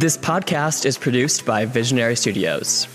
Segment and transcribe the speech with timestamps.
[0.00, 2.86] This podcast is produced by Visionary Studios.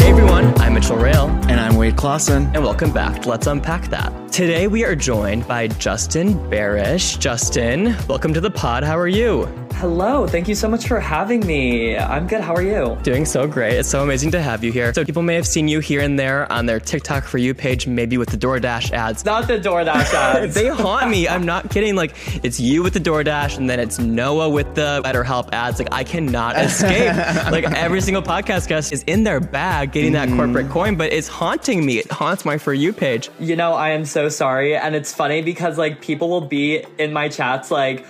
[0.00, 2.46] Hey everyone, I'm Mitchell Rail, And I'm Wade Clausen.
[2.54, 4.12] and welcome back to Let's Unpack That.
[4.32, 7.20] Today we are joined by Justin Barish.
[7.20, 8.82] Justin, welcome to the pod.
[8.82, 9.46] How are you?
[9.78, 11.96] Hello, thank you so much for having me.
[11.96, 12.40] I'm good.
[12.40, 12.98] How are you?
[13.04, 13.74] Doing so great.
[13.74, 14.92] It's so amazing to have you here.
[14.92, 17.86] So people may have seen you here and there on their TikTok for you page,
[17.86, 19.24] maybe with the DoorDash ads.
[19.24, 20.54] Not the DoorDash ads.
[20.56, 21.28] They haunt me.
[21.28, 21.94] I'm not kidding.
[21.94, 25.78] Like it's you with the DoorDash, and then it's Noah with the BetterHelp ads.
[25.78, 27.14] Like I cannot escape.
[27.52, 30.72] like every single podcast guest is in their bag getting that corporate mm.
[30.72, 31.98] coin, but it's haunting me.
[31.98, 33.30] It haunts my for you page.
[33.38, 34.74] you know, I am so sorry.
[34.74, 38.04] And it's funny because like people will be in my chats like,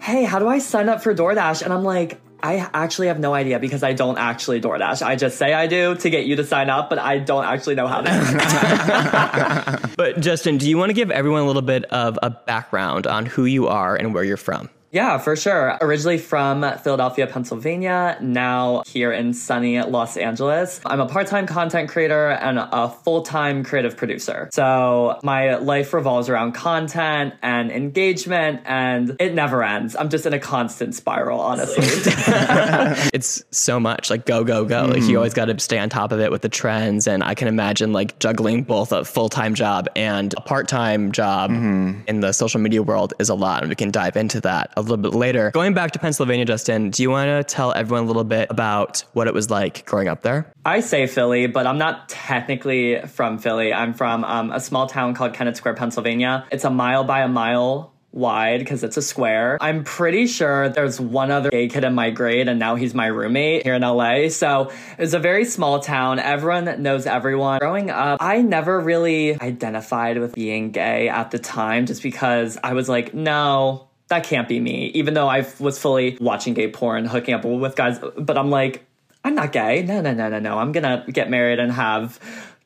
[0.00, 1.62] hey, how do I sign up for DoorDash?
[1.62, 5.04] And I'm like, I actually have no idea because I don't actually DoorDash.
[5.04, 7.74] I just say I do to get you to sign up, but I don't actually
[7.74, 9.90] know how to.
[9.96, 13.26] But Justin, do you want to give everyone a little bit of a background on
[13.26, 14.70] who you are and where you're from?
[14.90, 15.76] Yeah, for sure.
[15.80, 20.80] Originally from Philadelphia, Pennsylvania, now here in sunny Los Angeles.
[20.86, 24.48] I'm a part time content creator and a full time creative producer.
[24.52, 29.94] So my life revolves around content and engagement, and it never ends.
[29.94, 31.84] I'm just in a constant spiral, honestly.
[33.12, 34.84] It's so much like go, go, go.
[34.84, 35.16] Like you mm-hmm.
[35.16, 37.06] always got to stay on top of it with the trends.
[37.06, 41.12] And I can imagine like juggling both a full time job and a part time
[41.12, 42.02] job mm-hmm.
[42.06, 43.62] in the social media world is a lot.
[43.62, 45.50] And we can dive into that a little bit later.
[45.50, 49.04] Going back to Pennsylvania, Justin, do you want to tell everyone a little bit about
[49.12, 50.52] what it was like growing up there?
[50.64, 53.72] I say Philly, but I'm not technically from Philly.
[53.72, 56.46] I'm from um, a small town called Kennett Square, Pennsylvania.
[56.50, 59.58] It's a mile by a mile wide because it's a square.
[59.60, 63.06] I'm pretty sure there's one other gay kid in my grade, and now he's my
[63.06, 64.28] roommate here in LA.
[64.28, 66.18] So it's a very small town.
[66.18, 67.58] Everyone knows everyone.
[67.60, 72.72] Growing up, I never really identified with being gay at the time just because I
[72.72, 74.86] was like, no, that can't be me.
[74.94, 78.84] Even though I was fully watching gay porn, hooking up with guys, but I'm like,
[79.24, 79.82] I'm not gay.
[79.82, 80.58] No, no, no, no, no.
[80.58, 82.18] I'm gonna get married and have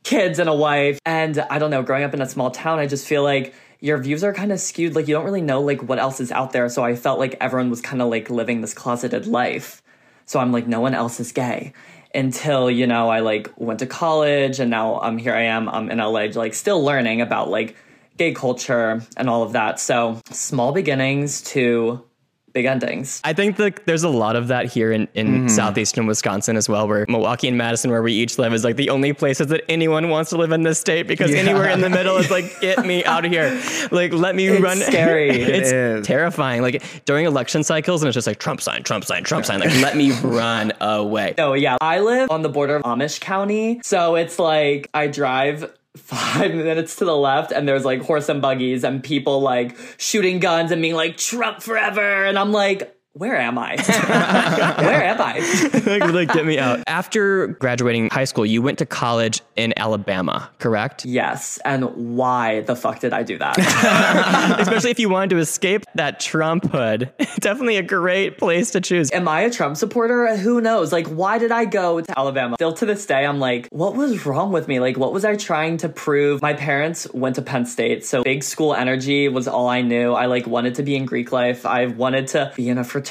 [0.04, 0.98] kids and a wife.
[1.04, 3.98] And I don't know, growing up in a small town, I just feel like your
[3.98, 4.94] views are kind of skewed.
[4.94, 6.68] Like you don't really know like what else is out there.
[6.68, 9.82] So I felt like everyone was kind of like living this closeted life.
[10.26, 11.72] So I'm like, no one else is gay.
[12.14, 15.90] Until, you know, I like went to college and now um here I am i'm
[15.90, 17.74] in LA like still learning about like
[18.16, 19.80] gay culture and all of that.
[19.80, 22.04] So small beginnings to
[22.52, 23.20] big endings.
[23.24, 25.48] I think that there's a lot of that here in, in mm-hmm.
[25.48, 28.90] southeastern Wisconsin as well, where Milwaukee and Madison, where we each live, is like the
[28.90, 32.16] only places that anyone wants to live in this state because anywhere in the middle
[32.16, 33.60] is like, get me out of here.
[33.90, 34.72] Like, let me run.
[34.82, 35.30] scary.
[35.30, 36.06] it's is.
[36.06, 36.62] terrifying.
[36.62, 39.60] Like during election cycles, and it's just like Trump sign, Trump sign, Trump sign.
[39.60, 41.34] Like, let me run away.
[41.38, 45.72] Oh yeah, I live on the border of Amish County, so it's like I drive
[45.96, 50.38] five minutes to the left and there's like horse and buggies and people like shooting
[50.38, 52.24] guns and being like Trump forever!
[52.24, 53.76] And I'm like where am I?
[54.78, 56.08] where am I?
[56.12, 56.80] like, get me out.
[56.86, 61.04] After graduating high school, you went to college in Alabama, correct?
[61.04, 63.58] yes, and why the fuck did I do that?
[64.60, 67.12] Especially if you wanted to escape that Trump hood.
[67.40, 69.12] Definitely a great place to choose.
[69.12, 70.34] am I a Trump supporter?
[70.36, 70.90] Who knows?
[70.90, 72.56] Like why did I go to Alabama?
[72.56, 74.80] Still to this day I'm like what was wrong with me?
[74.80, 76.40] Like what was I trying to prove?
[76.40, 80.12] My parents went to Penn State, so big school energy was all I knew.
[80.12, 81.66] I like wanted to be in Greek life.
[81.66, 83.01] I wanted to be in a fraternity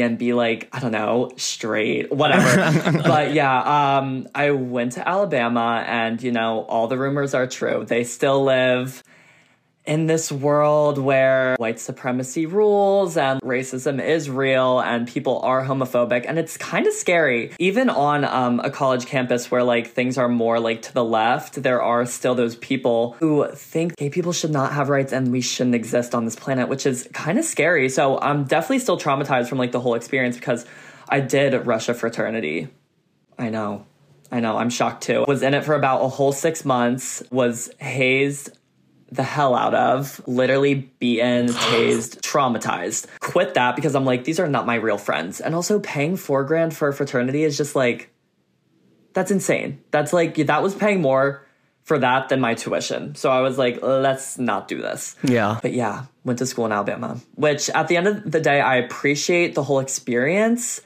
[0.00, 3.02] and be like, I don't know, straight, whatever.
[3.04, 7.84] but yeah, um I went to Alabama and you know, all the rumors are true.
[7.86, 9.02] They still live
[9.90, 16.24] in this world where white supremacy rules and racism is real and people are homophobic
[16.28, 17.50] and it's kind of scary.
[17.58, 21.64] Even on um, a college campus where like things are more like to the left
[21.64, 25.40] there are still those people who think gay people should not have rights and we
[25.40, 27.88] shouldn't exist on this planet which is kind of scary.
[27.88, 30.66] So i'm definitely still traumatized from like the whole experience because
[31.08, 32.68] i did rush a fraternity.
[33.36, 33.86] I know.
[34.32, 35.24] I know, I'm shocked too.
[35.26, 38.50] Was in it for about a whole six months, was hazed
[39.12, 43.06] the hell out of, literally beaten, tased, traumatized.
[43.20, 45.40] Quit that because I'm like, these are not my real friends.
[45.40, 48.10] And also paying four grand for a fraternity is just like,
[49.12, 49.82] that's insane.
[49.90, 51.44] That's like, that was paying more
[51.82, 53.14] for that than my tuition.
[53.16, 55.16] So I was like, let's not do this.
[55.24, 55.58] Yeah.
[55.60, 58.76] But yeah, went to school in Alabama, which at the end of the day, I
[58.76, 60.80] appreciate the whole experience.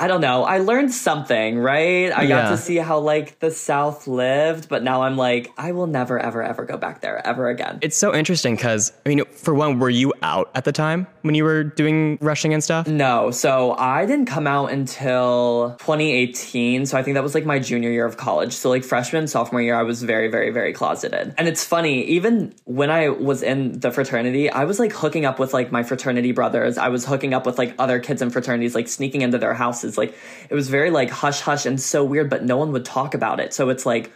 [0.00, 0.44] I don't know.
[0.44, 2.10] I learned something, right?
[2.10, 5.86] I got to see how like the South lived, but now I'm like, I will
[5.86, 7.80] never, ever, ever go back there ever again.
[7.82, 11.06] It's so interesting because, I mean, for one, were you out at the time?
[11.22, 12.86] When you were doing rushing and stuff?
[12.86, 16.86] No, so I didn't come out until 2018.
[16.86, 18.52] So I think that was like my junior year of college.
[18.52, 21.34] So like freshman, sophomore year, I was very, very, very closeted.
[21.38, 25.38] And it's funny, even when I was in the fraternity, I was like hooking up
[25.38, 26.78] with like my fraternity brothers.
[26.78, 29.98] I was hooking up with like other kids in fraternities, like sneaking into their houses.
[29.98, 30.14] Like
[30.48, 33.40] it was very like hush hush and so weird, but no one would talk about
[33.40, 33.54] it.
[33.54, 34.10] So it's like,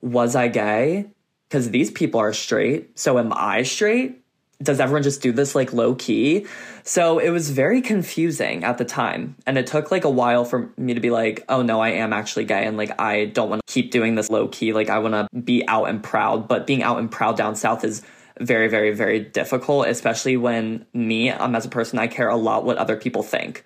[0.00, 1.06] was I gay?
[1.48, 2.98] Because these people are straight.
[2.98, 4.23] So am I straight?
[4.62, 6.46] Does everyone just do this like low key?
[6.82, 9.36] So it was very confusing at the time.
[9.46, 12.12] And it took like a while for me to be like, oh no, I am
[12.12, 12.64] actually gay.
[12.66, 14.72] And like, I don't want to keep doing this low key.
[14.72, 16.48] Like, I want to be out and proud.
[16.48, 18.02] But being out and proud down south is
[18.40, 22.64] very, very, very difficult, especially when me, um, as a person, I care a lot
[22.64, 23.64] what other people think.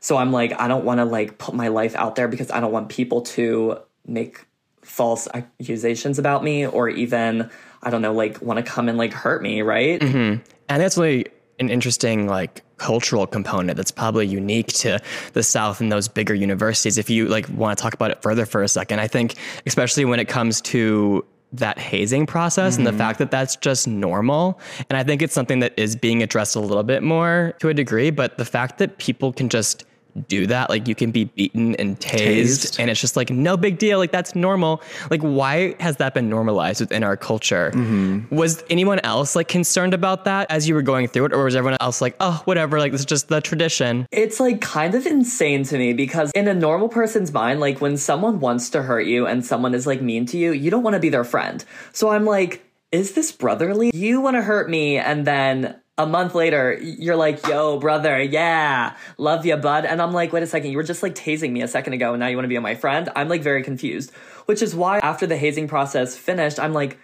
[0.00, 2.60] So I'm like, I don't want to like put my life out there because I
[2.60, 4.46] don't want people to make
[4.82, 7.50] false accusations about me or even
[7.82, 10.00] I don't know, like want to come and like hurt me, right?
[10.00, 10.42] Mm-hmm.
[10.68, 11.26] And that's really
[11.58, 14.98] an interesting like cultural component that's probably unique to
[15.34, 16.98] the South and those bigger universities.
[16.98, 19.34] If you like want to talk about it further for a second, I think
[19.66, 22.80] especially when it comes to that hazing process mm-hmm.
[22.80, 22.98] and the mm-hmm.
[22.98, 24.60] fact that that's just normal.
[24.88, 27.74] And I think it's something that is being addressed a little bit more to a
[27.74, 29.84] degree, but the fact that people can just
[30.28, 30.70] do that.
[30.70, 33.98] Like you can be beaten and tased, tased, and it's just like no big deal.
[33.98, 34.82] Like that's normal.
[35.10, 37.70] Like why has that been normalized within our culture?
[37.74, 38.34] Mm-hmm.
[38.34, 41.56] Was anyone else like concerned about that as you were going through it, or was
[41.56, 42.78] everyone else like, oh, whatever?
[42.78, 44.06] Like this is just the tradition.
[44.10, 47.96] It's like kind of insane to me because in a normal person's mind, like when
[47.96, 50.94] someone wants to hurt you and someone is like mean to you, you don't want
[50.94, 51.64] to be their friend.
[51.92, 52.64] So I'm like.
[52.92, 53.92] Is this brotherly?
[53.94, 58.96] You want to hurt me, and then a month later, you're like, yo, brother, yeah,
[59.18, 59.84] love you, bud.
[59.84, 62.14] And I'm like, wait a second, you were just like tasing me a second ago
[62.14, 63.10] and now you want to be my friend?
[63.14, 64.12] I'm like very confused,
[64.46, 66.98] which is why after the hazing process finished, I'm like,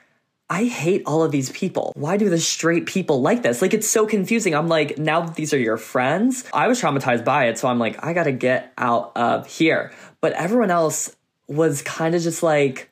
[0.48, 1.92] I hate all of these people.
[1.94, 3.60] Why do the straight people like this?
[3.60, 4.54] Like, it's so confusing.
[4.54, 7.58] I'm like, now these are your friends, I was traumatized by it.
[7.58, 9.92] So I'm like, I gotta get out of here.
[10.22, 11.14] But everyone else
[11.48, 12.90] was kind of just like,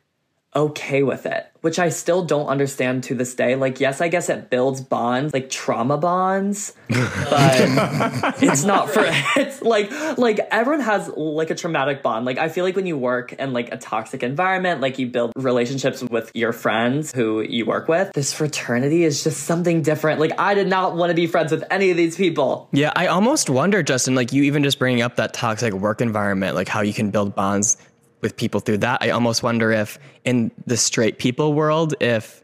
[0.55, 3.57] okay with it, which I still don't understand to this day.
[3.57, 7.01] Like, yes, I guess it builds bonds, like trauma bonds, but
[8.43, 9.03] it's not for
[9.37, 12.27] it's like like everyone has like a traumatic bond.
[12.27, 15.33] Like I feel like when you work in like a toxic environment, like you build
[15.37, 18.13] relationships with your friends who you work with.
[18.13, 20.21] This fraternity is just something different.
[20.21, 22.69] Like I did not want to be friends with any of these people.
[22.73, 26.57] Yeah, I almost wonder, Justin, like you even just bringing up that toxic work environment,
[26.57, 27.79] like how you can build bonds
[28.25, 29.01] with people through that.
[29.03, 32.43] I almost wonder if in the straight people world, if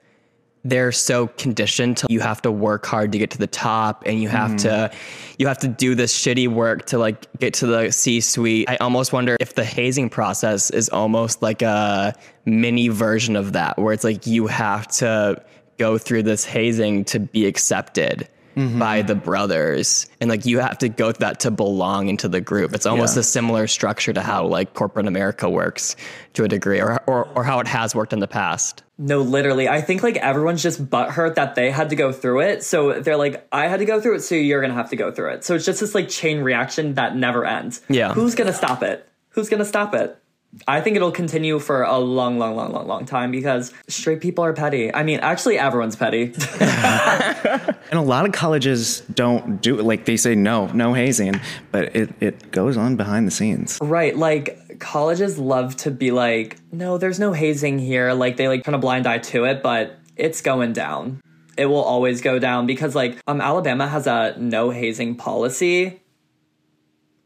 [0.62, 4.20] they're so conditioned to you have to work hard to get to the top and
[4.20, 4.58] you have mm.
[4.58, 4.90] to
[5.38, 8.68] you have to do this shitty work to like get to the C suite.
[8.68, 13.78] I almost wonder if the hazing process is almost like a mini version of that
[13.78, 15.42] where it's like you have to
[15.78, 18.78] go through this hazing to be accepted mm-hmm.
[18.78, 20.08] by the brothers.
[20.20, 22.74] And like you have to go through that to belong into the group.
[22.74, 23.20] It's almost yeah.
[23.20, 25.96] a similar structure to how like corporate america works
[26.34, 28.82] to a degree or, or or how it has worked in the past.
[28.98, 29.68] No literally.
[29.68, 32.64] I think like everyone's just butthurt that they had to go through it.
[32.64, 35.10] So they're like i had to go through it so you're gonna have to go
[35.10, 35.44] through it.
[35.44, 37.82] So it's just this like chain reaction that never ends.
[37.88, 38.12] Yeah.
[38.12, 39.06] Who's gonna stop it?
[39.30, 40.20] Who's gonna stop it
[40.66, 44.44] I think it'll continue for a long, long, long, long, long time because straight people
[44.44, 44.92] are petty.
[44.92, 46.32] I mean, actually, everyone's petty.
[46.60, 49.84] and a lot of colleges don't do it.
[49.84, 53.78] Like they say, no, no hazing, but it, it goes on behind the scenes.
[53.80, 54.16] Right.
[54.16, 58.12] Like colleges love to be like, no, there's no hazing here.
[58.12, 61.20] Like they like kind of blind eye to it, but it's going down.
[61.56, 66.02] It will always go down because like um Alabama has a no hazing policy.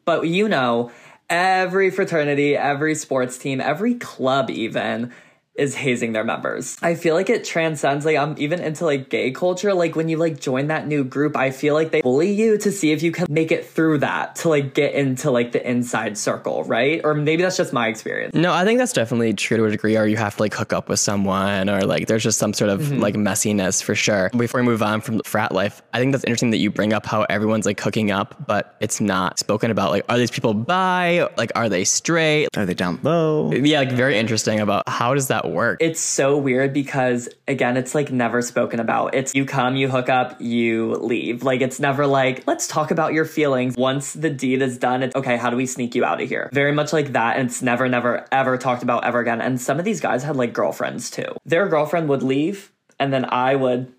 [0.04, 0.90] But you know,
[1.28, 5.12] every fraternity, every sports team, every club even
[5.54, 6.76] is hazing their members.
[6.82, 9.72] I feel like it transcends like I'm even into like gay culture.
[9.74, 12.72] Like when you like join that new group, I feel like they bully you to
[12.72, 16.18] see if you can make it through that to like get into like the inside
[16.18, 17.00] circle, right?
[17.04, 18.34] Or maybe that's just my experience.
[18.34, 20.72] No, I think that's definitely true to a degree, or you have to like hook
[20.72, 23.00] up with someone or like there's just some sort of mm-hmm.
[23.00, 24.30] like messiness for sure.
[24.36, 27.06] Before we move on from frat life, I think that's interesting that you bring up
[27.06, 29.90] how everyone's like hooking up, but it's not spoken about.
[29.90, 31.28] Like, are these people bi?
[31.36, 32.48] Like, are they straight?
[32.56, 33.52] Are they down low?
[33.52, 35.78] Yeah, like very interesting about how does that work?
[35.80, 39.14] It's so weird because again, it's like never spoken about.
[39.14, 41.42] It's you come, you hook up, you leave.
[41.42, 43.76] Like it's never like, let's talk about your feelings.
[43.76, 46.50] Once the deed is done, it's okay, how do we sneak you out of here?
[46.52, 47.36] Very much like that.
[47.36, 49.40] And it's never, never, ever talked about ever again.
[49.40, 51.36] And some of these guys had like girlfriends too.
[51.44, 53.92] Their girlfriend would leave and then I would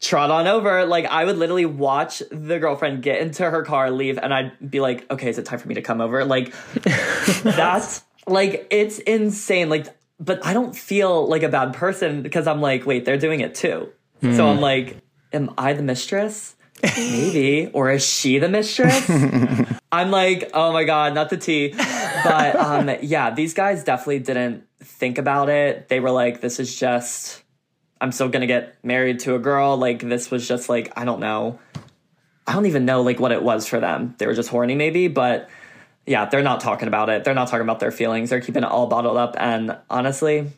[0.00, 0.86] trot on over.
[0.86, 4.80] Like I would literally watch the girlfriend get into her car, leave, and I'd be
[4.80, 6.24] like, okay, is it time for me to come over?
[6.24, 6.54] Like
[7.42, 9.68] that's like it's insane.
[9.68, 9.86] Like
[10.20, 13.54] but I don't feel like a bad person because I'm like, wait, they're doing it
[13.54, 13.90] too.
[14.22, 14.36] Mm.
[14.36, 14.98] So I'm like,
[15.32, 16.54] am I the mistress?
[16.82, 17.70] maybe.
[17.72, 19.08] Or is she the mistress?
[19.92, 21.72] I'm like, oh my God, not the tea.
[21.72, 25.88] But um, yeah, these guys definitely didn't think about it.
[25.88, 27.42] They were like, this is just,
[28.00, 29.76] I'm still gonna get married to a girl.
[29.76, 31.58] Like, this was just like, I don't know.
[32.46, 34.14] I don't even know like what it was for them.
[34.18, 35.48] They were just horny maybe, but
[36.10, 37.22] yeah, they're not talking about it.
[37.22, 38.30] They're not talking about their feelings.
[38.30, 39.36] They're keeping it all bottled up.
[39.38, 40.50] And honestly,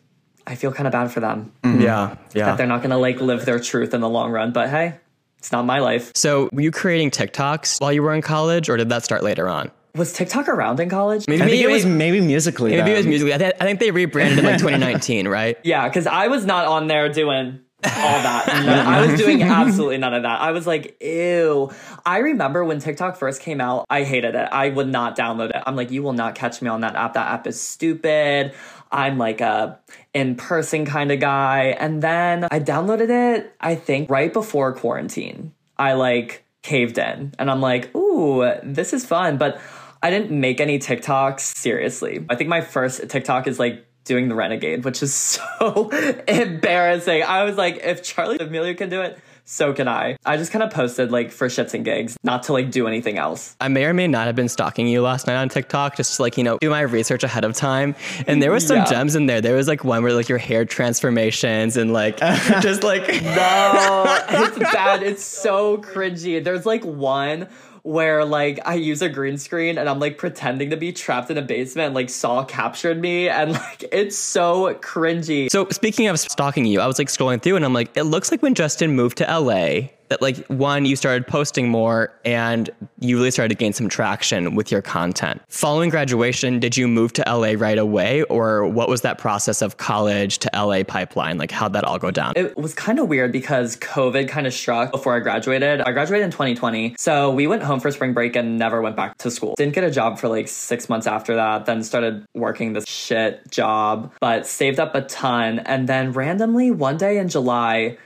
[0.47, 1.79] I feel kind of bad for them mm-hmm.
[1.79, 2.47] Yeah, yeah.
[2.47, 4.51] that they're not gonna like live their truth in the long run.
[4.51, 4.95] But hey,
[5.37, 6.11] it's not my life.
[6.15, 9.47] So, were you creating TikToks while you were in college, or did that start later
[9.47, 9.69] on?
[9.95, 11.27] Was TikTok around in college?
[11.27, 12.71] Maybe, I think it was maybe, maybe Musical.ly.
[12.71, 13.35] maybe it was Musical.ly.
[13.35, 15.55] I, th- I think they rebranded in like 2019, right?
[15.63, 18.49] Yeah, because I was not on there doing all that.
[18.49, 20.41] I was doing absolutely none of that.
[20.41, 21.71] I was like, ew.
[22.05, 24.49] I remember when TikTok first came out, I hated it.
[24.51, 25.61] I would not download it.
[25.65, 27.13] I'm like, you will not catch me on that app.
[27.13, 28.53] That app is stupid.
[28.91, 29.79] I'm like a
[30.13, 31.75] in person kind of guy.
[31.79, 35.53] And then I downloaded it, I think, right before quarantine.
[35.77, 39.37] I like caved in and I'm like, ooh, this is fun.
[39.37, 39.59] But
[40.03, 42.25] I didn't make any TikToks seriously.
[42.29, 45.13] I think my first TikTok is like doing the renegade, which is
[45.59, 45.89] so
[46.27, 47.23] embarrassing.
[47.23, 50.15] I was like, if Charli D'Amelio can do it, so can I.
[50.25, 53.17] I just kind of posted like for shits and gigs, not to like do anything
[53.17, 53.57] else.
[53.59, 56.21] I may or may not have been stalking you last night on TikTok, just to
[56.21, 57.93] like, you know, do my research ahead of time.
[58.25, 58.85] And there was some Yeah.
[58.85, 59.41] gems in there.
[59.41, 62.17] There was like one where like your hair transformations and like
[62.61, 65.03] just like No, it's bad.
[65.03, 66.41] It's so cringy.
[66.41, 67.49] There's like one
[67.83, 71.37] where like I use a green screen and I'm like pretending to be trapped in
[71.37, 75.51] a basement and like Saw captured me and like it's so cringy.
[75.51, 78.31] So speaking of stalking you, I was like scrolling through and I'm like, it looks
[78.31, 83.17] like when Justin moved to LA, that like one, you started posting more and you
[83.17, 85.41] really started to gain some traction with your content.
[85.47, 89.77] Following graduation, did you move to LA right away or what was that process of
[89.77, 91.39] college to LA pipeline?
[91.39, 92.33] Like how'd that all go down?
[92.35, 95.81] It was kind of weird because COVID kind of struck before I graduated.
[95.81, 96.93] I graduated in 2020.
[96.95, 99.55] So we went home for spring break and never went back to school.
[99.57, 103.49] Didn't get a job for like six months after that, then started working this shit
[103.49, 105.57] job, but saved up a ton.
[105.57, 107.97] And then randomly one day in July,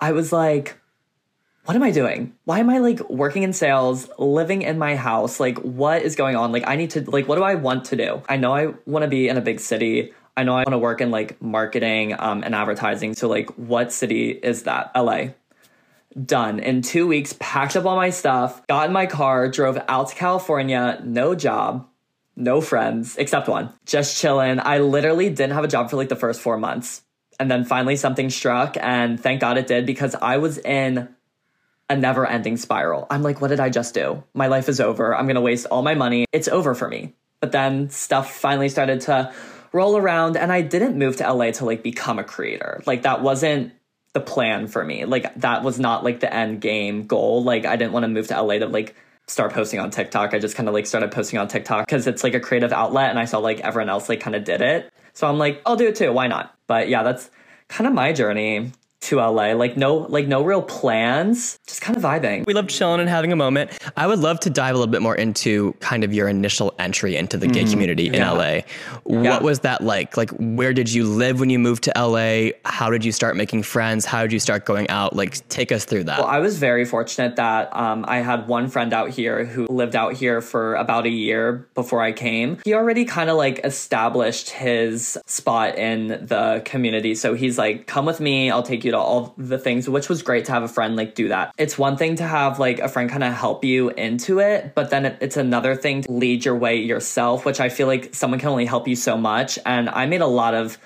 [0.00, 0.81] I was like,
[1.64, 2.32] what am I doing?
[2.44, 5.38] Why am I like working in sales, living in my house?
[5.38, 6.50] Like, what is going on?
[6.50, 8.22] Like, I need to, like, what do I want to do?
[8.28, 10.12] I know I want to be in a big city.
[10.36, 13.14] I know I want to work in like marketing um, and advertising.
[13.14, 14.90] So, like, what city is that?
[14.96, 15.28] LA.
[16.26, 16.58] Done.
[16.58, 20.14] In two weeks, packed up all my stuff, got in my car, drove out to
[20.14, 21.88] California, no job,
[22.34, 23.72] no friends, except one.
[23.86, 24.58] Just chilling.
[24.60, 27.02] I literally didn't have a job for like the first four months.
[27.38, 31.08] And then finally something struck, and thank God it did because I was in
[31.92, 33.06] a never ending spiral.
[33.10, 34.24] I'm like, what did I just do?
[34.34, 35.14] My life is over.
[35.14, 36.24] I'm going to waste all my money.
[36.32, 37.14] It's over for me.
[37.40, 39.32] But then stuff finally started to
[39.72, 42.82] roll around and I didn't move to LA to like become a creator.
[42.86, 43.72] Like that wasn't
[44.12, 45.04] the plan for me.
[45.04, 47.42] Like that was not like the end game goal.
[47.42, 48.94] Like I didn't want to move to LA to like
[49.26, 50.34] start posting on TikTok.
[50.34, 53.10] I just kind of like started posting on TikTok because it's like a creative outlet
[53.10, 54.92] and I saw like everyone else like kind of did it.
[55.14, 56.12] So I'm like, I'll do it too.
[56.12, 56.54] Why not?
[56.66, 57.30] But yeah, that's
[57.68, 58.72] kind of my journey
[59.02, 59.52] to LA.
[59.52, 62.46] Like no like no real plans, just kind of vibing.
[62.46, 63.70] We love chilling and having a moment.
[63.96, 67.16] I would love to dive a little bit more into kind of your initial entry
[67.16, 68.30] into the gay community in Yeah.
[68.32, 68.60] LA.
[69.04, 69.38] What Yeah.
[69.40, 70.16] was that like?
[70.16, 72.52] Like, where did you live when you moved to LA?
[72.64, 74.04] How did you start making friends?
[74.04, 75.16] How did you start going out?
[75.16, 76.18] Like, take us through that.
[76.20, 79.96] Well, I was very fortunate that um, I had one friend out here who lived
[79.96, 82.58] out here for about a year before I came.
[82.64, 87.14] He already kind of like established his spot in the community.
[87.14, 90.22] So he's like, come with me, I'll take you to all the things, which was
[90.22, 91.52] great to have a friend like do that.
[91.58, 94.90] It's one thing to have like a friend kind of help you into it, but
[94.90, 98.40] then it- it's another thing to lead your way yourself, which I feel like someone
[98.40, 99.58] can only help you so much.
[99.66, 100.78] And I made a lot of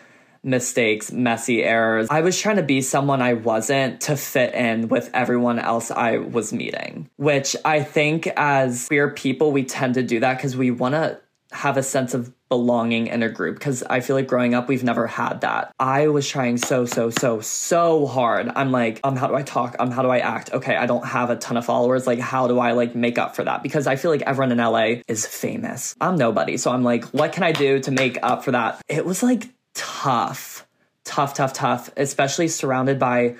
[0.42, 2.06] mistakes, messy errors.
[2.08, 6.18] I was trying to be someone I wasn't to fit in with everyone else I
[6.18, 10.70] was meeting, which I think as queer people, we tend to do that because we
[10.70, 11.18] want to
[11.56, 14.84] have a sense of belonging in a group because I feel like growing up we've
[14.84, 15.72] never had that.
[15.78, 18.50] I was trying so so so so hard.
[18.54, 19.74] I'm like, um how do I talk?
[19.78, 20.52] Um how do I act?
[20.52, 22.06] Okay, I don't have a ton of followers.
[22.06, 23.62] Like how do I like make up for that?
[23.62, 25.96] Because I feel like everyone in LA is famous.
[26.00, 26.56] I'm nobody.
[26.58, 28.80] So I'm like, what can I do to make up for that?
[28.88, 30.66] It was like tough.
[31.04, 33.36] Tough, tough, tough, especially surrounded by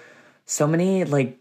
[0.46, 1.38] so many like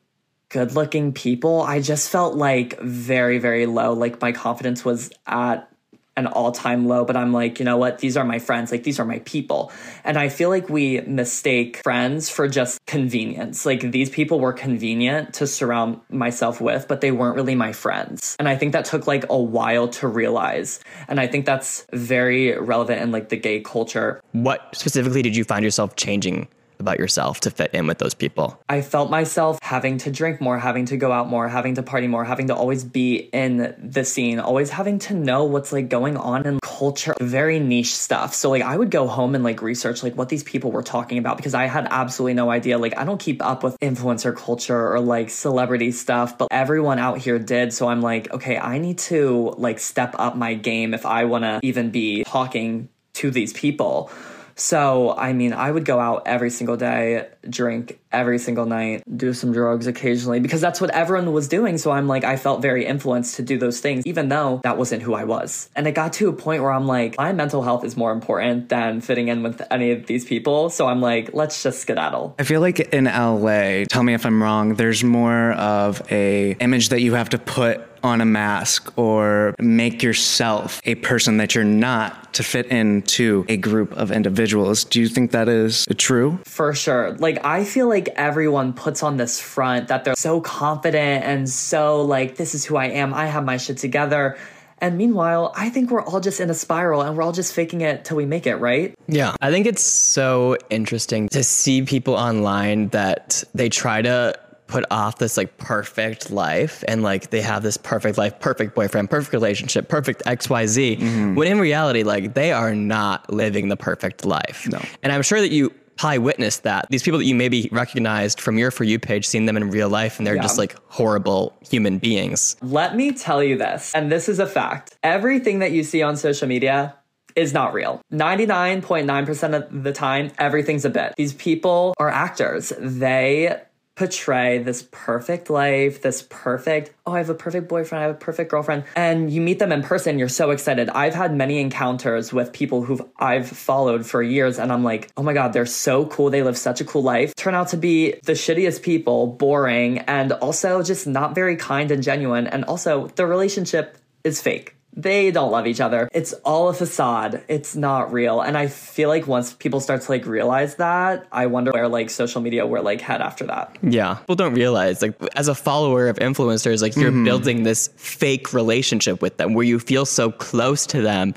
[0.50, 1.62] good looking people.
[1.62, 3.94] I just felt like very, very low.
[3.94, 5.70] Like my confidence was at
[6.18, 8.00] an all time low, but I'm like, you know what?
[8.00, 8.72] These are my friends.
[8.72, 9.72] Like, these are my people.
[10.04, 13.66] And I feel like we mistake friends for just convenience.
[13.66, 18.36] Like, these people were convenient to surround myself with, but they weren't really my friends.
[18.40, 20.80] And I think that took like a while to realize.
[21.08, 24.22] And I think that's very relevant in like the gay culture.
[24.32, 26.48] what specifically did you find yourself changing
[26.80, 28.62] about yourself to fit in with those people?
[28.70, 32.08] I felt myself having to drink more, having to go out more, having to party
[32.08, 36.18] more, having to always be in the scene, always having to know what's like going
[36.18, 38.34] on in culture, very niche stuff.
[38.34, 41.18] So like I would go home and like research like what these people were talking
[41.18, 42.78] about because I had absolutely no idea.
[42.78, 47.18] Like I don't keep up with influencer culture or like celebrity stuff, but everyone out
[47.18, 47.74] here did.
[47.74, 51.44] So I'm like, okay, I need to like step up my game if I want
[51.44, 54.12] to even be talking to these people.
[54.56, 59.34] So, I mean, I would go out every single day, drink every single night, do
[59.34, 61.78] some drugs occasionally because that's what everyone was doing.
[61.78, 65.04] So I'm like, I felt very influenced to do those things, even though that wasn't
[65.04, 65.70] who I was.
[65.76, 68.70] And it got to a point where I'm like, my mental health is more important
[68.70, 70.70] than fitting in with any of these people.
[70.70, 72.36] So I'm like, let's just skedaddle.
[72.40, 76.90] I feel like in LA, tell me if I'm wrong, there's more of a image
[76.90, 81.64] that you have to put on a mask or make yourself a person that you're
[81.64, 84.84] not to fit into a group of individuals.
[84.84, 86.40] Do you think that is true?
[86.46, 87.14] For sure.
[87.18, 92.04] Like, I feel like everyone puts on this front that they're so confident and so
[92.04, 93.14] like, this is who I am.
[93.14, 94.38] I have my shit together.
[94.80, 97.82] And meanwhile, I think we're all just in a spiral and we're all just faking
[97.82, 98.94] it till we make it, right?
[99.08, 99.34] Yeah.
[99.42, 105.18] I think it's so interesting to see people online that they try to put off
[105.18, 109.88] this like perfect life and like they have this perfect life, perfect boyfriend, perfect relationship,
[109.90, 111.00] perfect XYZ.
[111.00, 111.36] Mm-hmm.
[111.36, 114.68] When in reality, like they are not living the perfect life.
[114.68, 114.82] No.
[115.04, 116.88] And I'm sure that you probably witnessed that.
[116.90, 119.90] These people that you maybe recognized from your For You page, seeing them in real
[119.90, 120.42] life, and they're yeah.
[120.42, 122.56] just like horrible human beings.
[122.62, 124.98] Let me tell you this, and this is a fact.
[125.04, 126.96] Everything that you see on social media
[127.36, 128.02] is not real.
[128.14, 131.14] 99.9% of the time, everything's a bit.
[131.18, 132.72] These people are actors.
[132.80, 133.60] They
[133.96, 138.20] portray this perfect life, this perfect, oh, I have a perfect boyfriend, I have a
[138.20, 138.84] perfect girlfriend.
[138.96, 140.90] And you meet them in person, you're so excited.
[140.90, 145.24] I've had many encounters with people who I've followed for years, and I'm like, oh
[145.24, 146.30] my God, they're so cool.
[146.30, 147.36] They live such a cool life.
[147.36, 152.04] Turn out to be the shittiest people, boring, and also just not very kind and
[152.04, 152.48] genuine.
[152.48, 156.10] And also, the relationship is fake they don't love each other.
[156.14, 157.44] It's all a facade.
[157.48, 158.42] It's not real.
[158.42, 162.10] And I feel like once people start to like realize that, I wonder where like
[162.10, 163.78] social media will like head after that.
[163.82, 164.16] Yeah.
[164.16, 167.26] People don't realize like as a follower of influencers, like you're mm-hmm.
[167.26, 171.34] building this fake relationship with them where you feel so close to them,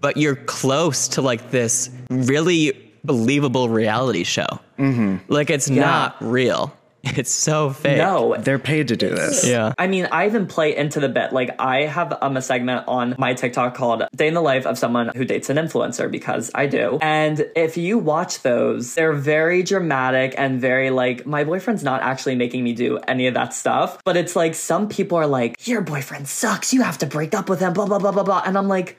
[0.00, 4.46] but you're close to like this really believable reality show.
[4.78, 5.30] Mm-hmm.
[5.32, 5.82] Like it's yeah.
[5.82, 6.74] not real.
[7.16, 7.98] It's so fake.
[7.98, 9.46] No, they're paid to do this.
[9.46, 9.72] Yeah.
[9.78, 11.32] I mean, I even play into the bit.
[11.32, 14.78] Like, I have um, a segment on my TikTok called Day in the Life of
[14.78, 16.98] Someone Who Dates an Influencer because I do.
[17.00, 22.34] And if you watch those, they're very dramatic and very like, my boyfriend's not actually
[22.34, 24.02] making me do any of that stuff.
[24.04, 26.72] But it's like, some people are like, your boyfriend sucks.
[26.72, 28.42] You have to break up with him, blah, blah, blah, blah, blah.
[28.44, 28.96] And I'm like,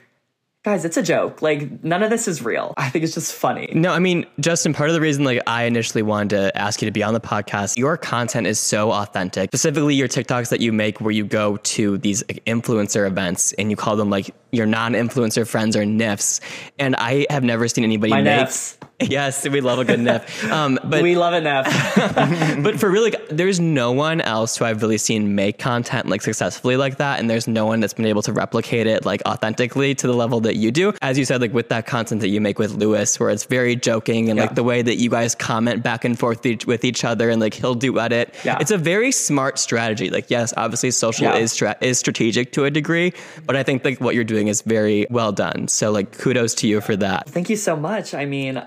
[0.66, 1.40] guys, it's a joke.
[1.42, 2.74] Like none of this is real.
[2.76, 3.70] I think it's just funny.
[3.72, 6.86] No, I mean, Justin, part of the reason like I initially wanted to ask you
[6.86, 9.50] to be on the podcast, your content is so authentic.
[9.50, 13.76] Specifically your TikToks that you make where you go to these influencer events and you
[13.76, 16.40] call them like your non-influencer friends or NIFs.
[16.80, 18.76] And I have never seen anybody My make NIFs.
[19.16, 20.50] Yes, we love a good NIF.
[20.50, 22.62] Um, but we love a NIF.
[22.62, 26.76] but for really, there's no one else who I've really seen make content like successfully
[26.76, 30.06] like that, and there's no one that's been able to replicate it like authentically to
[30.06, 30.94] the level that you do.
[31.02, 33.76] As you said, like with that content that you make with Louis, where it's very
[33.76, 34.44] joking and yeah.
[34.44, 37.52] like the way that you guys comment back and forth with each other, and like
[37.54, 38.34] he'll do edit.
[38.44, 38.58] Yeah.
[38.60, 40.08] It's a very smart strategy.
[40.08, 41.36] Like yes, obviously social yeah.
[41.36, 43.12] is stra- is strategic to a degree,
[43.44, 45.68] but I think like what you're doing is very well done.
[45.68, 47.28] So like kudos to you for that.
[47.28, 48.14] Thank you so much.
[48.14, 48.62] I mean.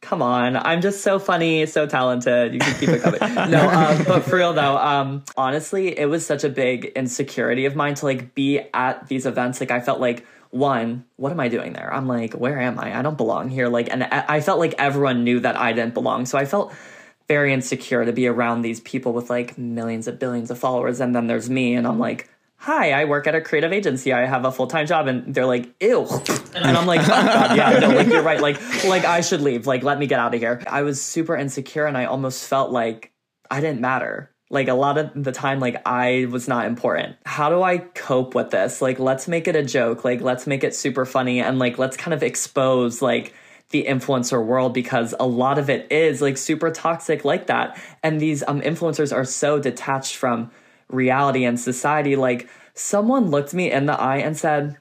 [0.00, 0.56] Come on.
[0.56, 2.54] I'm just so funny so talented.
[2.54, 3.20] You can keep it coming.
[3.50, 7.76] No um, but for real though um, honestly it was such a big insecurity of
[7.76, 9.60] mine to like be at these events.
[9.60, 11.92] Like i felt like one what am i doing there?
[11.92, 12.98] I'm like where am i?
[12.98, 13.68] I don't belong here.
[13.68, 16.26] Like and i felt like everyone knew that i didn't belong.
[16.26, 16.72] So i felt
[17.28, 21.00] very insecure to be around these people with like millions of billions of followers.
[21.00, 22.28] And then there's me and i'm like
[22.60, 24.12] hi, I work at a creative agency.
[24.12, 25.08] I have a full time job.
[25.08, 26.06] And they're like, ew.
[26.54, 28.40] And I'm like, oh God, yeah, no, like you're right.
[28.40, 29.66] Like, like I should leave.
[29.66, 30.62] Like, let me get out of here.
[30.66, 33.12] I was super insecure and I almost felt like
[33.50, 34.30] I didn't matter.
[34.50, 37.16] Like a lot of the time, like I was not important.
[37.24, 38.82] How do I cope with this?
[38.82, 40.04] Like, let's make it a joke.
[40.04, 43.32] Like, let's make it super funny and like, let's kind of expose like
[43.70, 47.80] the influencer world because a lot of it is like super toxic like that.
[48.02, 50.50] And these um, influencers are so detached from
[50.90, 52.16] reality and society.
[52.16, 54.76] Like someone looked me in the eye and said,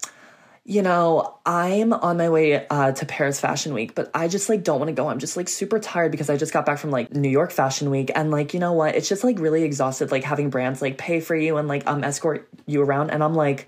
[0.69, 4.63] you know, I'm on my way uh, to Paris Fashion Week, but I just like
[4.63, 5.07] don't want to go.
[5.07, 7.89] I'm just like super tired because I just got back from like New York Fashion
[7.89, 8.93] Week, and like you know what?
[8.95, 12.03] It's just like really exhausted, like having brands like pay for you and like um
[12.03, 13.67] escort you around, and I'm like,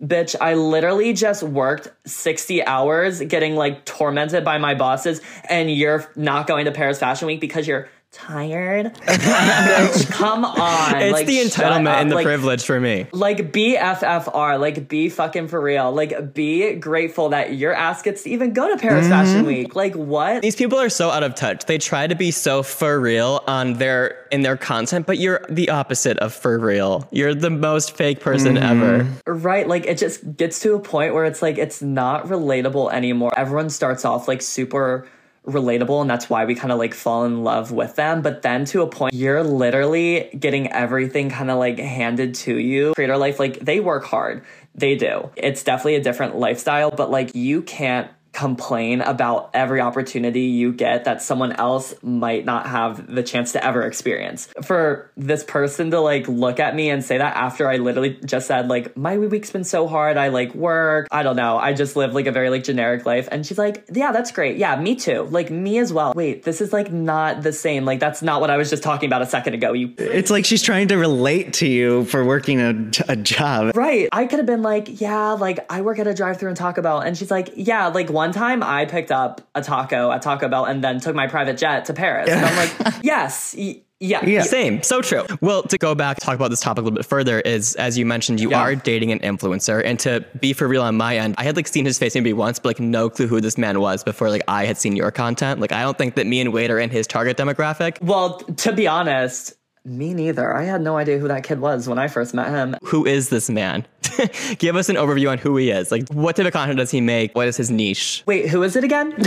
[0.00, 6.08] Bitch, I literally just worked 60 hours getting like tormented by my bosses, and you're
[6.14, 8.94] not going to Paris Fashion Week because you're tired.
[8.94, 11.02] Bitch, come on.
[11.02, 13.06] It's like, the entitlement and the Like, privilege for me.
[13.12, 15.92] like be FFR, like be fucking for real.
[15.92, 19.12] Like be grateful that your ass gets to even go to Paris mm-hmm.
[19.12, 19.76] Fashion Week.
[19.76, 20.42] Like what?
[20.42, 21.66] These people are so out of touch.
[21.66, 25.68] They try to be so for real on their in their content, but you're the
[25.70, 27.06] opposite of for real.
[27.10, 28.82] You're the most fake person mm-hmm.
[28.82, 29.38] ever.
[29.38, 33.32] Right, like it just gets to a point where it's like it's not relatable anymore.
[33.36, 35.06] Everyone starts off like super
[35.46, 38.22] relatable and that's why we kind of like fall in love with them.
[38.22, 42.92] But then to a point you're literally getting everything kind of like handed to you.
[42.94, 44.44] Creator life like they work hard.
[44.74, 45.30] They do.
[45.36, 51.04] It's definitely a different lifestyle but like you can't complain about every opportunity you get
[51.04, 54.48] that someone else might not have the chance to ever experience.
[54.62, 58.46] For this person to like look at me and say that after I literally just
[58.46, 61.96] said like my week's been so hard, I like work, I don't know, I just
[61.96, 64.58] live like a very like generic life and she's like, "Yeah, that's great.
[64.58, 65.22] Yeah, me too.
[65.30, 67.86] Like me as well." Wait, this is like not the same.
[67.86, 69.72] Like that's not what I was just talking about a second ago.
[69.72, 73.74] You It's like she's trying to relate to you for working a, a job.
[73.74, 74.10] Right.
[74.12, 76.82] I could have been like, yeah, like I work at a drive through and Taco
[76.82, 77.00] Bell.
[77.00, 80.64] And she's like, yeah, like one time I picked up a taco at Taco Bell
[80.64, 82.28] and then took my private jet to Paris.
[82.30, 84.24] And I'm like, yes, y- yeah.
[84.26, 84.42] Yeah.
[84.42, 85.24] Same, so true.
[85.40, 88.04] Well, to go back, talk about this topic a little bit further is, as you
[88.04, 88.60] mentioned, you Yeah.
[88.60, 91.66] are dating an influencer, and to be for real on my end, I had like
[91.66, 94.42] seen his face maybe once, but like no clue who this man was before like
[94.48, 95.60] I had seen your content.
[95.60, 98.00] Like I don't think that me and Wade are in his target demographic.
[98.02, 99.54] Well, to be honest,
[99.86, 100.54] me neither.
[100.54, 102.76] I had no idea who that kid was when I first met him.
[102.84, 103.86] Who is this man?
[104.58, 105.90] Give us an overview on who he is.
[105.90, 107.34] Like, what type of content does he make?
[107.34, 108.22] What is his niche?
[108.26, 109.12] Wait, who is it again?
[109.14, 109.26] um,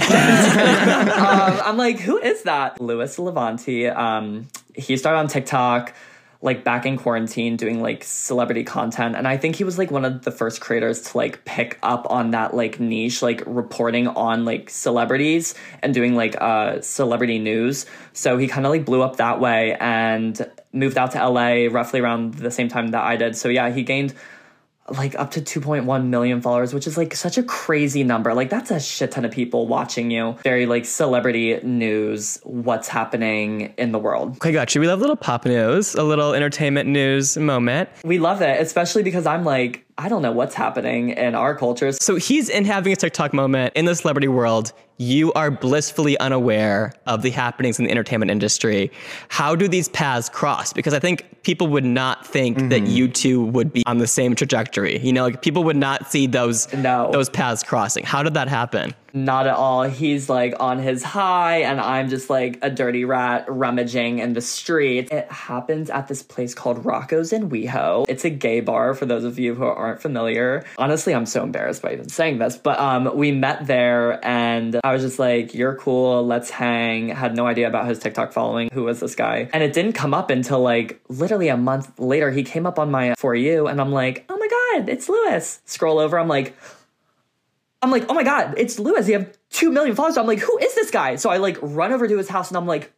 [1.65, 2.79] I'm like, who is that?
[2.81, 3.95] Louis Levanti.
[3.95, 5.93] Um, he started on TikTok
[6.41, 10.05] like back in quarantine doing like celebrity content and i think he was like one
[10.05, 14.45] of the first creators to like pick up on that like niche like reporting on
[14.45, 17.85] like celebrities and doing like uh celebrity news.
[18.13, 21.99] So he kind of like blew up that way and moved out to la roughly
[21.99, 23.35] around the same time that i did.
[23.35, 24.13] So yeah he gained
[24.97, 28.33] like up to 2.1 million followers, which is like such a crazy number.
[28.33, 30.35] Like that's a shit ton of people watching you.
[30.43, 34.37] Very like celebrity news, what's happening in the world.
[34.37, 34.79] Okay, gotcha.
[34.79, 37.89] We love a little pop news, a little entertainment news moment.
[38.03, 41.97] We love it, especially because I'm like, I don't know what's happening in our cultures.
[42.01, 44.71] So he's in having a TikTok moment in the celebrity world.
[44.97, 48.91] You are blissfully unaware of the happenings in the entertainment industry.
[49.27, 50.71] How do these paths cross?
[50.71, 52.85] Because I think people would not think that mm-hmm.
[52.85, 54.99] you two would be on the same trajectory.
[54.99, 57.11] You know, like people would not see those No.
[57.11, 58.05] those paths crossing.
[58.05, 58.95] How did that happen?
[59.13, 59.83] Not at all.
[59.83, 64.41] He's like on his high, and I'm just like a dirty rat rummaging in the
[64.41, 65.11] street.
[65.11, 68.05] It happens at this place called Rocco's in WeHo.
[68.07, 70.65] It's a gay bar for those of you who aren't familiar.
[70.77, 74.93] Honestly, I'm so embarrassed by even saying this, but um, we met there, and I
[74.93, 76.25] was just like, "You're cool.
[76.25, 78.69] Let's hang." Had no idea about his TikTok following.
[78.73, 79.49] Who was this guy?
[79.53, 82.31] And it didn't come up until like literally a month later.
[82.31, 85.61] He came up on my for you, and I'm like, "Oh my god, it's Louis."
[85.65, 86.17] Scroll over.
[86.19, 86.55] I'm like.
[87.81, 89.07] I'm like, oh my god, it's Louis.
[89.07, 90.17] You have two million followers.
[90.17, 91.15] I'm like, who is this guy?
[91.15, 92.91] So I like run over to his house and I'm like,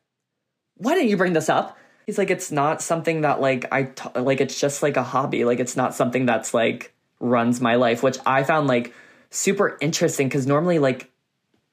[0.78, 1.78] why didn't you bring this up?
[2.06, 4.42] He's like, it's not something that like I t- like.
[4.42, 5.46] It's just like a hobby.
[5.46, 8.94] Like it's not something that's like runs my life, which I found like
[9.30, 11.12] super interesting because normally like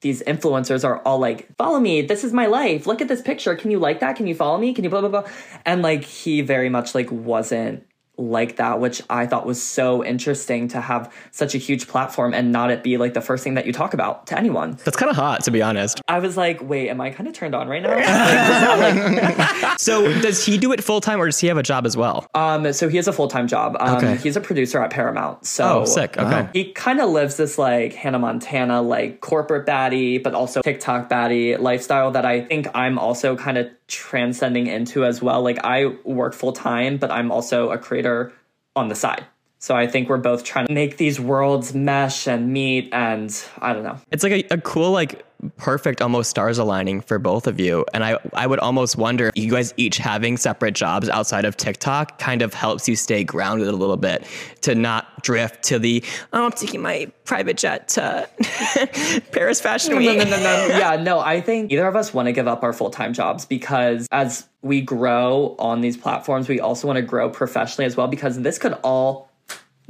[0.01, 2.03] these influencers are all like, follow me.
[2.03, 2.87] This is my life.
[2.87, 3.57] Look at this picture.
[3.57, 4.17] Can you like that?
[4.17, 4.75] Can you follow me?
[4.75, 5.31] Can you blah blah blah?
[5.65, 7.87] And like he very much like wasn't
[8.19, 12.51] like that, which I thought was so interesting to have such a huge platform and
[12.51, 14.77] not it be like the first thing that you talk about to anyone.
[14.85, 16.01] That's kind of hot, to be honest.
[16.09, 17.95] I was like, wait, am I kind of turned on right now?
[17.95, 21.87] Like, like, So does he do it full time or does he have a job
[21.87, 22.27] as well?
[22.35, 23.77] um, so he has a full time job.
[23.81, 24.17] Um, Okay.
[24.17, 25.45] He's a producer at Paramount.
[25.47, 26.17] So Oh, sick.
[26.19, 26.49] Okay.
[26.53, 31.59] He kind of lives this like Hannah Montana, like corporate baddie, but also TikTok baddie
[31.59, 35.43] lifestyle that I think I'm also kind of transcending into as well.
[35.43, 38.33] Like I work full time, but I'm also a creator
[38.77, 39.25] on the side.
[39.59, 43.73] So I think we're both trying to make these worlds mesh and meet, and I
[43.73, 43.99] don't know.
[44.13, 45.25] It's like a, a cool, like
[45.57, 47.85] perfect almost stars aligning for both of you.
[47.95, 52.19] And I, I would almost wonder you guys each having separate jobs outside of TikTok
[52.19, 54.27] kind of helps you stay grounded a little bit
[54.63, 58.29] to not drift to the, oh, I'm taking my private jet to
[59.33, 60.19] Paris Fashion No, Week.
[60.19, 60.67] no, no, no, no.
[60.79, 63.47] yeah, no, I think either of us want to give up our full time jobs
[63.47, 68.09] because as we grow on these platforms, we also want to grow professionally as well
[68.09, 69.31] because this could all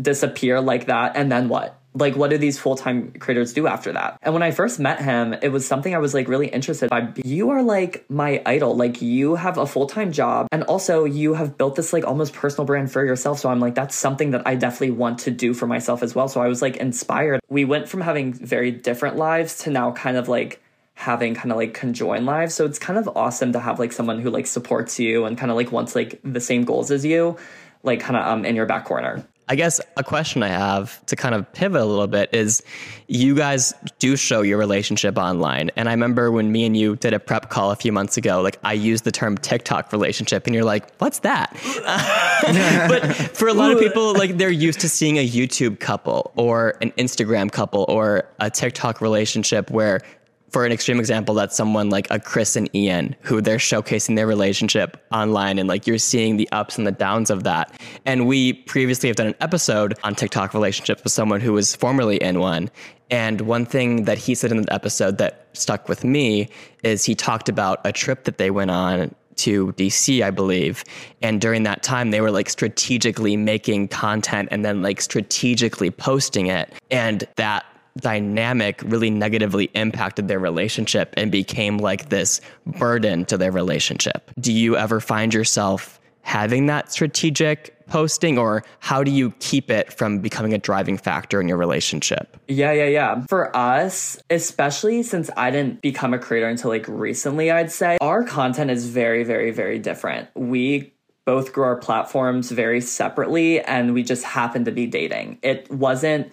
[0.01, 1.17] disappear like that.
[1.17, 1.75] And then what?
[1.95, 4.19] Like what do these full-time creators do after that?
[4.23, 7.13] And when i first met him it was something i was like really interested by.
[7.25, 8.77] You are like my idol.
[8.77, 12.67] Like you have a full-time job and also you have built this like almost personal
[12.67, 13.39] brand for yourself.
[13.41, 16.29] So i'm like that's something that i definitely want to do for myself as well.
[16.29, 17.41] So i was like inspired.
[17.49, 20.63] We went from having very different lives to now kind of like
[20.95, 22.55] having kind of like conjoined lives.
[22.55, 25.51] So it's kind of awesome to have like someone who like supports you and kind
[25.51, 27.37] of like wants like the same goals as you
[27.83, 31.17] like kind of um in your back corner I guess a question I have to
[31.17, 32.63] kind of pivot a little bit is
[33.07, 35.71] you guys do show your relationship online.
[35.75, 38.43] And I remember when me and you did a prep call a few months ago,
[38.43, 41.53] like I used the term TikTok relationship, and you're like, what's that?
[42.89, 46.75] but for a lot of people, like they're used to seeing a YouTube couple or
[46.83, 50.03] an Instagram couple or a TikTok relationship where
[50.51, 54.27] for an extreme example, that's someone like a Chris and Ian who they're showcasing their
[54.27, 57.81] relationship online and like you're seeing the ups and the downs of that.
[58.07, 62.17] And we previously have done an episode on TikTok relationships with someone who was formerly
[62.17, 62.71] in one.
[63.11, 66.49] And one thing that he said in the episode that stuck with me
[66.83, 70.85] is he talked about a trip that they went on to DC, I believe.
[71.23, 76.47] And during that time, they were like strategically making content and then like strategically posting
[76.49, 76.73] it.
[76.91, 77.65] And that
[77.99, 84.31] dynamic really negatively impacted their relationship and became like this burden to their relationship.
[84.39, 89.93] Do you ever find yourself having that strategic posting or how do you keep it
[89.93, 92.37] from becoming a driving factor in your relationship?
[92.47, 93.25] Yeah, yeah, yeah.
[93.29, 98.25] For us, especially since I didn't become a creator until like recently, I'd say our
[98.25, 100.29] content is very, very, very different.
[100.35, 100.93] We
[101.25, 105.39] both grew our platforms very separately and we just happened to be dating.
[105.43, 106.31] It wasn't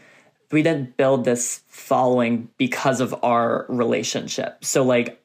[0.51, 4.63] we didn't build this following because of our relationship.
[4.63, 5.21] So like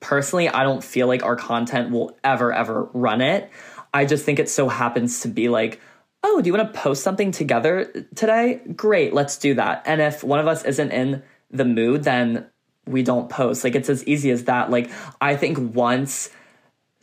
[0.00, 3.50] personally, I don't feel like our content will ever ever run it.
[3.92, 5.80] I just think it so happens to be like,
[6.22, 8.60] "Oh, do you want to post something together today?
[8.74, 12.46] Great, let's do that." And if one of us isn't in the mood, then
[12.86, 13.64] we don't post.
[13.64, 14.70] Like it's as easy as that.
[14.70, 16.30] Like I think once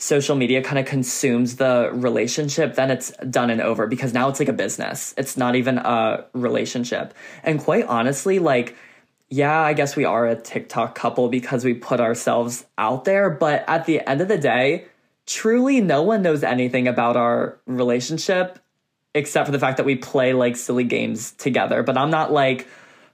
[0.02, 4.40] social media kind of consumes the relationship, then it's done and over because now it's
[4.40, 5.14] like a business.
[5.16, 7.14] It's not even a relationship.
[7.44, 8.76] And quite honestly, like,
[9.30, 13.30] yeah, I guess we are a TikTok couple because we put ourselves out there.
[13.30, 14.86] But at the end of the day,
[15.28, 18.58] truly no one knows anything about our relationship
[19.14, 21.84] except for the fact that we play like silly games together.
[21.84, 22.68] But I'm not like,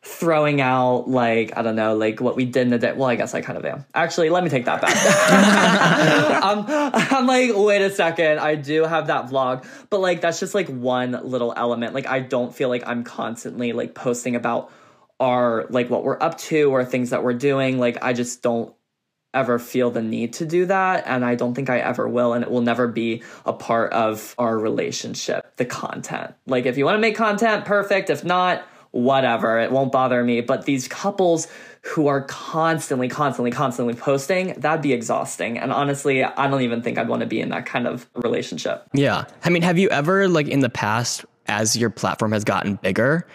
[0.08, 2.93] throwing out like I don't know like what we did in the day.
[2.93, 3.86] Well, I guess I kind of am.
[3.93, 4.93] Actually, let me take that back.
[6.43, 8.39] I'm, I'm like, wait a second.
[8.39, 11.93] I do have that vlog, but like that's just like one little element.
[11.93, 14.72] Like I don't feel like I'm constantly like posting about
[15.20, 17.78] our like what we're up to or things that we're doing.
[17.78, 18.74] Like I just don't
[19.34, 22.43] ever feel the need to do that and I don't think I ever will and
[22.43, 26.96] it will never be a part of our relationship the content like if you want
[26.96, 30.41] to make content perfect if not whatever, it won't bother me.
[30.41, 31.47] But these couples
[31.82, 35.58] who are constantly, constantly, constantly posting, that'd be exhausting.
[35.58, 38.88] And honestly, I don't even think I'd want to be in that kind of relationship.
[38.93, 39.26] Yeah.
[39.43, 43.26] I mean, have you ever, like in the past, as your platform has gotten bigger,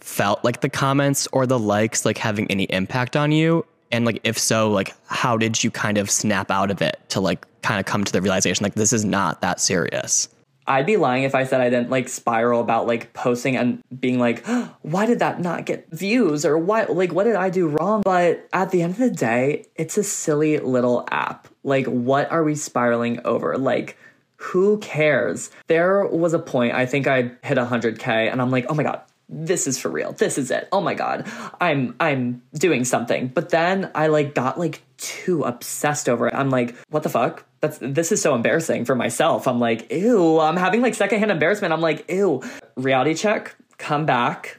[0.00, 3.66] felt like the comments or the likes like having any impact on you?
[3.90, 7.20] And like, if so, like, how did you kind of snap out of it to
[7.20, 10.28] like kind of come to the realization like this is not that serious?
[10.66, 14.18] I'd be lying if I said I didn't like spiral about like posting and being
[14.18, 14.46] like,
[14.82, 18.02] why did that not get views or why, like what did I do wrong?
[18.02, 21.48] But at the end of the day, it's a silly little app.
[21.62, 23.58] Like what are we spiraling over?
[23.58, 23.96] Like
[24.36, 25.50] who cares?
[25.68, 29.00] There was a point I think I hit 100k and I'm like, "Oh my god,
[29.28, 30.12] this is for real.
[30.12, 30.68] This is it.
[30.70, 31.26] Oh my god.
[31.60, 36.34] I'm I'm doing something." But then I like got like too obsessed over it.
[36.34, 37.44] I'm like, "What the fuck?
[37.66, 39.48] That's this is so embarrassing for myself.
[39.48, 41.72] I'm like, ew, I'm having like secondhand embarrassment.
[41.72, 42.42] I'm like, ew.
[42.76, 44.58] Reality check, come back.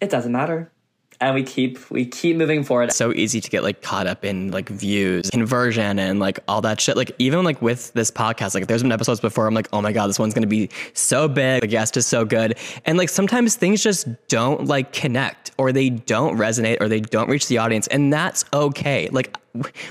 [0.00, 0.72] It doesn't matter
[1.22, 2.92] and we keep we keep moving forward.
[2.92, 6.80] So easy to get like caught up in like views, conversion, and like all that
[6.80, 6.96] shit.
[6.96, 9.92] Like even like with this podcast, like there's been episodes before I'm like, oh my
[9.92, 11.62] god, this one's gonna be so big.
[11.62, 15.90] The guest is so good, and like sometimes things just don't like connect, or they
[15.90, 19.08] don't resonate, or they don't reach the audience, and that's okay.
[19.10, 19.36] Like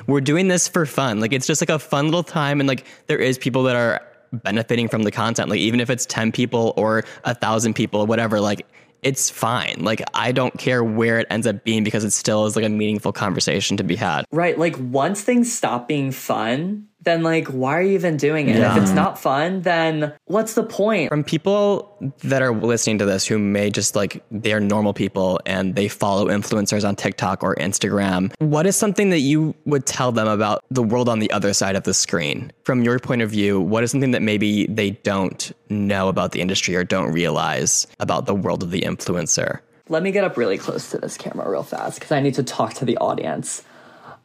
[0.08, 1.22] we're doing this for fun.
[1.22, 4.06] Like it's just like a fun little time, and like there is people that are
[4.34, 5.50] benefiting from the content.
[5.50, 8.42] Like even if it's ten people or a thousand people, whatever.
[8.42, 8.66] Like
[9.02, 9.78] it's fine.
[9.80, 12.70] Like I don't care where it ends up being because it still is like a
[12.70, 14.26] meaningful conversation to be had.
[14.32, 14.58] Right.
[14.58, 18.58] Like once things stop being fun, then like why are you even doing it?
[18.58, 18.76] Yeah.
[18.76, 21.10] If it's not fun, then what's the point?
[21.10, 25.76] From people that are listening to this who may just like they're normal people and
[25.76, 30.28] they follow influencers on TikTok or Instagram, what is something that you would tell them
[30.28, 32.52] about the world on the other side of the screen?
[32.64, 36.42] From your point of view, what is something that maybe they don't know about the
[36.42, 39.60] industry or don't realize about the world of the influencer?
[39.90, 42.44] let me get up really close to this camera real fast because I need to
[42.44, 43.62] talk to the audience.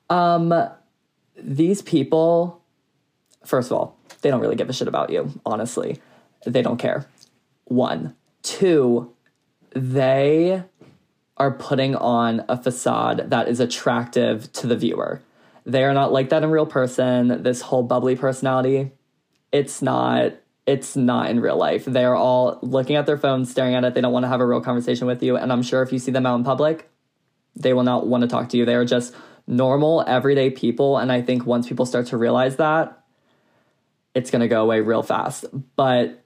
[0.08, 0.54] Um,
[1.36, 2.62] these people,
[3.46, 6.00] first of all, they don't really give a shit about you, honestly.
[6.44, 7.06] They don't care.
[7.64, 8.14] One.
[8.42, 9.12] Two,
[9.74, 10.62] they
[11.36, 15.20] are putting on a facade that is attractive to the viewer.
[15.64, 17.42] They are not like that in real person.
[17.42, 18.92] This whole bubbly personality,
[19.52, 20.34] it's not
[20.66, 21.84] it's not in real life.
[21.84, 23.94] They're all looking at their phones, staring at it.
[23.94, 25.36] They don't want to have a real conversation with you.
[25.36, 26.90] And I'm sure if you see them out in public,
[27.54, 28.64] they will not want to talk to you.
[28.64, 29.14] They are just
[29.46, 30.98] normal, everyday people.
[30.98, 33.00] And I think once people start to realize that,
[34.16, 35.44] it's going to go away real fast.
[35.76, 36.24] But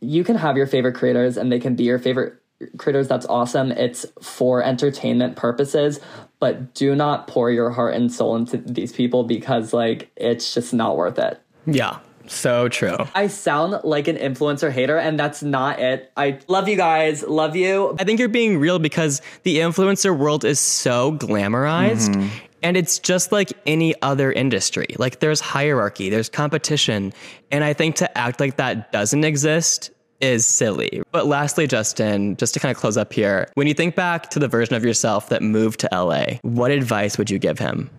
[0.00, 2.34] you can have your favorite creators and they can be your favorite
[2.76, 3.08] creators.
[3.08, 3.72] That's awesome.
[3.72, 5.98] It's for entertainment purposes,
[6.38, 10.74] but do not pour your heart and soul into these people because, like, it's just
[10.74, 11.40] not worth it.
[11.66, 11.98] Yeah.
[12.26, 12.96] So true.
[13.14, 16.10] I sound like an influencer hater, and that's not it.
[16.16, 17.22] I love you guys.
[17.22, 17.96] Love you.
[17.98, 22.14] I think you're being real because the influencer world is so glamorized.
[22.14, 22.28] Mm-hmm.
[22.64, 24.86] And it's just like any other industry.
[24.98, 27.12] Like there's hierarchy, there's competition.
[27.52, 31.02] And I think to act like that doesn't exist is silly.
[31.12, 34.38] But lastly, Justin, just to kind of close up here, when you think back to
[34.38, 37.90] the version of yourself that moved to LA, what advice would you give him?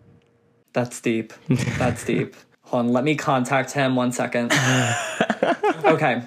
[0.74, 1.32] That's deep.
[1.78, 2.36] That's deep.
[2.64, 4.52] Hold on, let me contact him one second.
[5.86, 6.24] okay,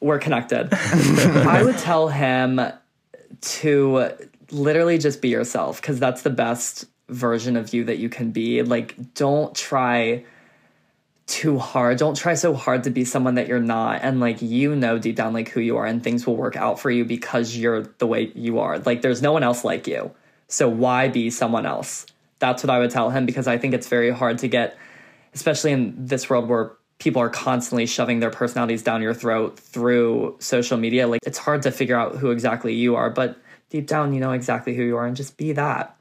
[0.00, 0.72] we're connected.
[0.72, 2.58] I would tell him
[3.42, 4.10] to
[4.50, 8.62] literally just be yourself because that's the best version of you that you can be.
[8.62, 10.24] Like, don't try
[11.26, 11.98] too hard.
[11.98, 14.00] Don't try so hard to be someone that you're not.
[14.02, 16.80] And like, you know deep down, like who you are, and things will work out
[16.80, 18.78] for you because you're the way you are.
[18.78, 20.10] Like, there's no one else like you.
[20.48, 22.06] So, why be someone else?
[22.38, 24.76] That's what I would tell him because I think it's very hard to get
[25.34, 30.36] especially in this world where people are constantly shoving their personalities down your throat through
[30.38, 33.36] social media like it's hard to figure out who exactly you are but
[33.70, 35.96] deep down you know exactly who you are and just be that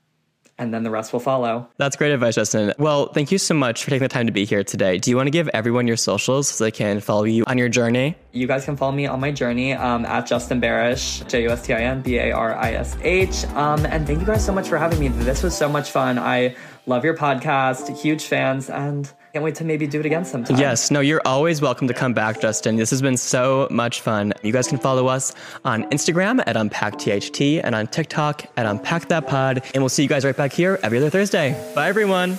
[0.57, 1.67] and then the rest will follow.
[1.77, 2.73] That's great advice, Justin.
[2.77, 4.97] Well, thank you so much for taking the time to be here today.
[4.97, 7.69] Do you want to give everyone your socials so they can follow you on your
[7.69, 8.15] journey?
[8.31, 11.65] You guys can follow me on my journey um, at Justin Barish, J U S
[11.65, 13.45] T I N B A R I S H.
[13.55, 15.07] Um, and thank you guys so much for having me.
[15.09, 16.19] This was so much fun.
[16.19, 20.57] I love your podcast, huge fans, and can't wait to maybe do it again sometime.
[20.57, 22.75] Yes, no, you're always welcome to come back, Justin.
[22.75, 24.33] This has been so much fun.
[24.43, 29.71] You guys can follow us on Instagram at UnpackTHT and on TikTok at UnpackThatPod.
[29.73, 31.51] And we'll see you guys right back here every other Thursday.
[31.73, 32.37] Bye, everyone.